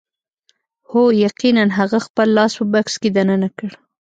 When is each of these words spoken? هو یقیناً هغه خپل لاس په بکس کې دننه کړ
هو 0.89 1.03
یقیناً 1.25 1.63
هغه 1.77 1.99
خپل 2.07 2.27
لاس 2.37 2.51
په 2.59 2.65
بکس 2.73 2.93
کې 3.01 3.09
دننه 3.15 3.49
کړ 3.57 3.71